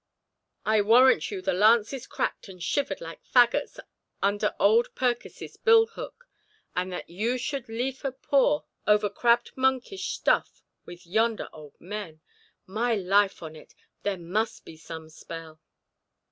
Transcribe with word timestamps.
I 0.65 0.81
warrant 0.81 1.29
you 1.29 1.43
the 1.43 1.53
lances 1.53 2.07
cracked 2.07 2.47
and 2.49 2.57
shivered 2.63 3.01
like 3.01 3.23
faggots 3.23 3.77
under 4.19 4.55
old 4.59 4.87
Purkis's 4.95 5.57
bill 5.57 5.85
hook. 5.85 6.27
And 6.75 6.91
that 6.91 7.07
you 7.11 7.37
should 7.37 7.69
liefer 7.69 8.11
pore 8.11 8.65
over 8.87 9.11
crabbed 9.11 9.51
monkish 9.55 10.05
stuff 10.07 10.63
with 10.87 11.05
yonder 11.05 11.49
old 11.53 11.79
men! 11.79 12.19
My 12.65 12.95
life 12.95 13.43
on 13.43 13.55
it, 13.55 13.75
there 14.01 14.17
must 14.17 14.65
be 14.65 14.75
some 14.75 15.07
spell!" 15.07 15.61